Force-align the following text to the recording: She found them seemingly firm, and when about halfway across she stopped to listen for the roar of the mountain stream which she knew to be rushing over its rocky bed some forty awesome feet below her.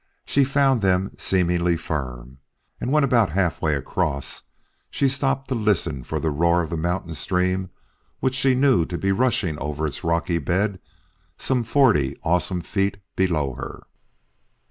She 0.25 0.45
found 0.45 0.81
them 0.81 1.11
seemingly 1.19 1.77
firm, 1.77 2.39
and 2.79 2.91
when 2.91 3.03
about 3.03 3.29
halfway 3.29 3.75
across 3.75 4.41
she 4.89 5.07
stopped 5.07 5.47
to 5.49 5.53
listen 5.53 6.03
for 6.03 6.19
the 6.19 6.31
roar 6.31 6.63
of 6.63 6.71
the 6.71 6.75
mountain 6.75 7.13
stream 7.13 7.69
which 8.19 8.33
she 8.33 8.55
knew 8.55 8.83
to 8.87 8.97
be 8.97 9.11
rushing 9.11 9.59
over 9.59 9.85
its 9.85 10.03
rocky 10.03 10.39
bed 10.39 10.79
some 11.37 11.63
forty 11.63 12.17
awesome 12.23 12.61
feet 12.61 12.97
below 13.15 13.53
her. 13.53 13.83